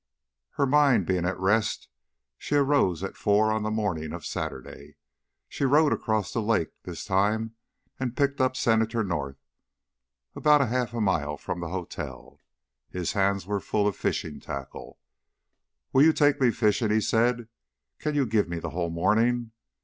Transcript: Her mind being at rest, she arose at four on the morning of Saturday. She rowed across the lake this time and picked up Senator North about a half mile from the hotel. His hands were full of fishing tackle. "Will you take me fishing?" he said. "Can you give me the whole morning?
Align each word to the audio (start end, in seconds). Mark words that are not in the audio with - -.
Her 0.53 0.65
mind 0.65 1.05
being 1.05 1.25
at 1.25 1.37
rest, 1.39 1.87
she 2.39 2.55
arose 2.55 3.03
at 3.03 3.15
four 3.15 3.51
on 3.51 3.61
the 3.61 3.69
morning 3.69 4.13
of 4.13 4.25
Saturday. 4.25 4.95
She 5.47 5.63
rowed 5.63 5.93
across 5.93 6.33
the 6.33 6.41
lake 6.41 6.71
this 6.85 7.05
time 7.05 7.53
and 7.99 8.17
picked 8.17 8.41
up 8.41 8.55
Senator 8.57 9.03
North 9.03 9.37
about 10.35 10.59
a 10.59 10.65
half 10.65 10.91
mile 10.95 11.37
from 11.37 11.59
the 11.59 11.69
hotel. 11.69 12.39
His 12.89 13.11
hands 13.11 13.45
were 13.45 13.59
full 13.59 13.87
of 13.87 13.95
fishing 13.95 14.39
tackle. 14.39 14.97
"Will 15.93 16.01
you 16.01 16.13
take 16.13 16.41
me 16.41 16.49
fishing?" 16.49 16.89
he 16.89 16.99
said. 16.99 17.47
"Can 17.99 18.15
you 18.15 18.25
give 18.25 18.49
me 18.49 18.57
the 18.57 18.71
whole 18.71 18.89
morning? 18.89 19.51